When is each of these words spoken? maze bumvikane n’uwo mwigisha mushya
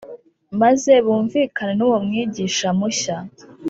maze 0.61 0.91
bumvikane 1.05 1.73
n’uwo 1.75 1.97
mwigisha 2.05 2.67
mushya 2.79 3.15